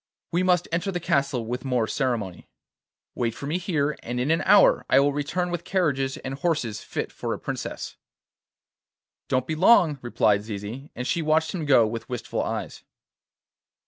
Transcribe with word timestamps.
We 0.31 0.41
must 0.41 0.67
enter 0.71 0.91
the 0.91 0.99
castle 0.99 1.45
with 1.45 1.63
more 1.63 1.85
ceremony. 1.85 2.49
Wait 3.13 3.35
for 3.35 3.45
me 3.45 3.59
here, 3.59 3.95
and 4.01 4.19
in 4.19 4.31
an 4.31 4.41
hour 4.47 4.83
I 4.89 4.99
will 4.99 5.13
return 5.13 5.51
with 5.51 5.63
carriages 5.63 6.17
and 6.17 6.33
horses 6.33 6.81
fit 6.81 7.11
for 7.11 7.35
a 7.35 7.39
princess.' 7.39 7.97
'Don't 9.27 9.45
be 9.45 9.53
long,' 9.53 9.99
replied 10.01 10.41
Zizi, 10.41 10.89
and 10.95 11.05
she 11.05 11.21
watched 11.21 11.53
him 11.53 11.65
go 11.67 11.85
with 11.85 12.09
wistful 12.09 12.41
eyes. 12.41 12.81